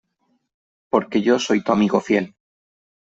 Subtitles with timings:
[0.89, 2.33] Porque yo soy tu amigo fiel.